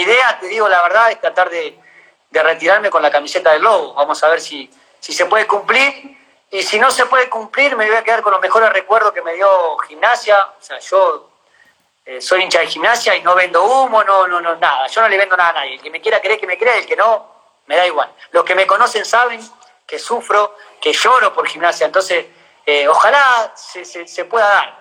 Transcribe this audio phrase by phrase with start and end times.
[0.00, 1.78] mi idea, te digo la verdad, es tratar de,
[2.30, 3.92] de retirarme con la camiseta del Lobo.
[3.94, 6.16] Vamos a ver si, si se puede cumplir.
[6.50, 9.22] Y si no se puede cumplir, me voy a quedar con los mejores recuerdos que
[9.22, 10.42] me dio gimnasia.
[10.58, 11.30] O sea, yo
[12.06, 14.86] eh, soy hincha de gimnasia y no vendo humo, no, no, no, nada.
[14.86, 15.74] Yo no le vendo nada a nadie.
[15.74, 17.30] El que me quiera creer, que me crea, el que no,
[17.66, 18.10] me da igual.
[18.32, 19.40] Los que me conocen saben
[19.86, 21.84] que sufro, que lloro por gimnasia.
[21.84, 22.24] Entonces,
[22.64, 24.78] eh, ojalá se, se, se pueda dar.